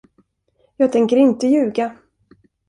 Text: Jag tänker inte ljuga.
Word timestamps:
Jag 0.77 0.91
tänker 0.91 1.17
inte 1.17 1.47
ljuga. 1.47 1.97